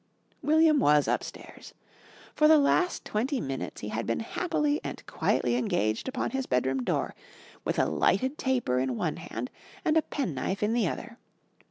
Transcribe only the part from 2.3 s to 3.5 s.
For the last twenty